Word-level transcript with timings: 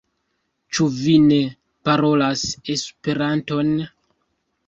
Ĉu 0.77 0.85
vi 0.93 1.13
ne 1.25 1.37
parolas 1.89 2.45
Esperanton? 2.77 3.69